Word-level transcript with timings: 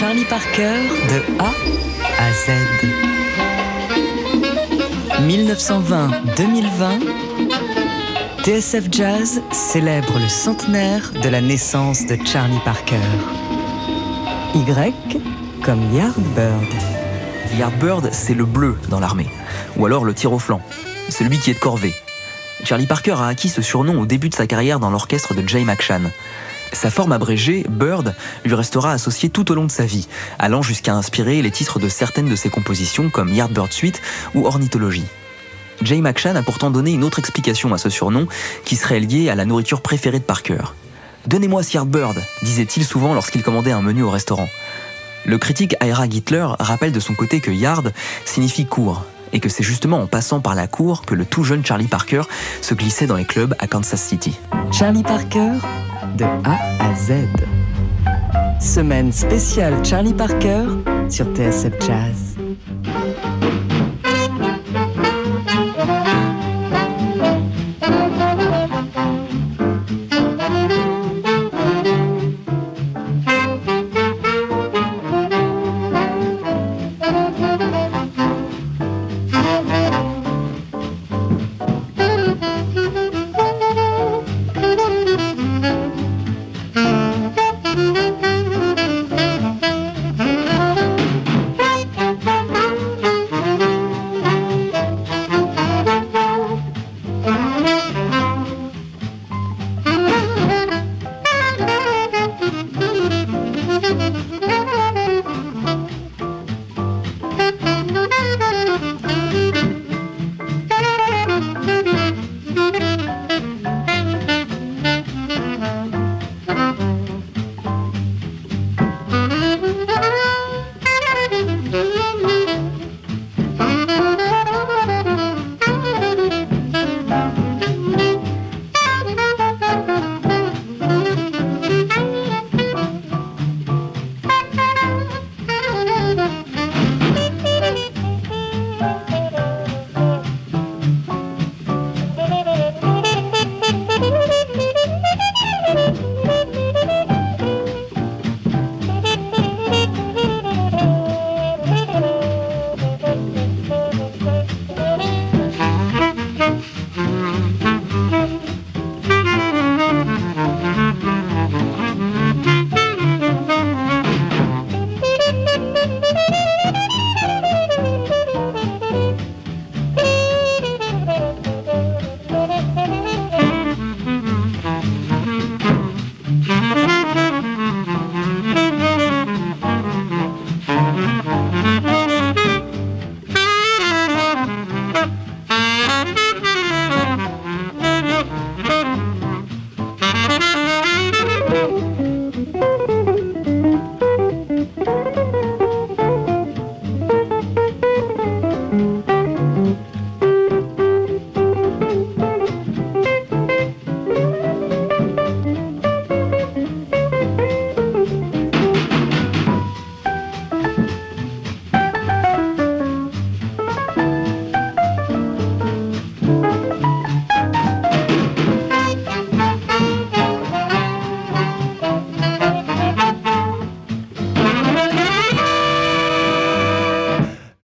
Charlie 0.00 0.24
Parker 0.24 0.74
de 1.08 1.22
A 1.38 1.52
à 2.18 2.32
Z. 2.32 2.50
1920-2020, 5.20 7.00
TSF 8.42 8.88
Jazz 8.90 9.40
célèbre 9.52 10.18
le 10.18 10.28
centenaire 10.28 11.12
de 11.22 11.28
la 11.28 11.40
naissance 11.40 12.06
de 12.06 12.18
Charlie 12.26 12.58
Parker. 12.64 12.96
Y 14.56 14.92
comme 15.62 15.94
Yardbird. 15.94 16.66
Yardbird, 17.56 18.08
c'est 18.12 18.34
le 18.34 18.46
bleu 18.46 18.76
dans 18.88 18.98
l'armée, 18.98 19.30
ou 19.76 19.86
alors 19.86 20.04
le 20.04 20.12
tir 20.12 20.32
au 20.32 20.40
flanc, 20.40 20.60
celui 21.08 21.38
qui 21.38 21.52
est 21.52 21.54
de 21.54 21.60
corvée. 21.60 21.94
Charlie 22.64 22.86
Parker 22.86 23.14
a 23.18 23.28
acquis 23.28 23.48
ce 23.48 23.62
surnom 23.62 24.00
au 24.00 24.06
début 24.06 24.28
de 24.28 24.34
sa 24.34 24.48
carrière 24.48 24.80
dans 24.80 24.90
l'orchestre 24.90 25.34
de 25.34 25.46
Jay 25.46 25.62
McShann. 25.62 26.10
Sa 26.74 26.90
forme 26.90 27.12
abrégée, 27.12 27.64
Bird, 27.68 28.14
lui 28.44 28.54
restera 28.54 28.92
associée 28.92 29.30
tout 29.30 29.50
au 29.50 29.54
long 29.54 29.64
de 29.64 29.70
sa 29.70 29.86
vie, 29.86 30.08
allant 30.38 30.60
jusqu'à 30.60 30.94
inspirer 30.94 31.40
les 31.40 31.50
titres 31.50 31.78
de 31.78 31.88
certaines 31.88 32.28
de 32.28 32.36
ses 32.36 32.50
compositions 32.50 33.10
comme 33.10 33.32
Yardbird 33.32 33.72
Suite 33.72 34.02
ou 34.34 34.46
Ornithologie. 34.46 35.06
Jay 35.82 36.00
McShann 36.00 36.36
a 36.36 36.42
pourtant 36.42 36.70
donné 36.70 36.92
une 36.92 37.04
autre 37.04 37.18
explication 37.18 37.72
à 37.72 37.78
ce 37.78 37.90
surnom 37.90 38.26
qui 38.64 38.76
serait 38.76 39.00
lié 39.00 39.30
à 39.30 39.34
la 39.34 39.44
nourriture 39.44 39.80
préférée 39.80 40.18
de 40.18 40.24
Parker. 40.24 40.62
Donnez-moi 41.26 41.62
ce 41.62 41.74
Yardbird, 41.74 42.22
disait-il 42.42 42.84
souvent 42.84 43.14
lorsqu'il 43.14 43.42
commandait 43.42 43.72
un 43.72 43.82
menu 43.82 44.02
au 44.02 44.10
restaurant. 44.10 44.48
Le 45.24 45.38
critique 45.38 45.74
Ira 45.82 46.08
Gittler 46.08 46.46
rappelle 46.58 46.92
de 46.92 47.00
son 47.00 47.14
côté 47.14 47.40
que 47.40 47.50
Yard 47.50 47.92
signifie 48.26 48.66
cour, 48.66 49.04
et 49.32 49.40
que 49.40 49.48
c'est 49.48 49.62
justement 49.62 50.00
en 50.00 50.06
passant 50.06 50.40
par 50.40 50.54
la 50.54 50.66
cour 50.66 51.02
que 51.02 51.14
le 51.14 51.24
tout 51.24 51.44
jeune 51.44 51.64
Charlie 51.64 51.88
Parker 51.88 52.22
se 52.60 52.74
glissait 52.74 53.06
dans 53.06 53.16
les 53.16 53.24
clubs 53.24 53.54
à 53.58 53.66
Kansas 53.66 54.00
City. 54.00 54.38
Charlie 54.70 55.02
Parker, 55.02 55.52
de 56.16 56.24
A 56.24 56.58
à 56.80 56.94
Z. 56.94 57.12
Semaine 58.60 59.12
spéciale 59.12 59.84
Charlie 59.84 60.14
Parker 60.14 60.64
sur 61.08 61.26
TSF 61.34 61.72
Jazz. 61.80 62.36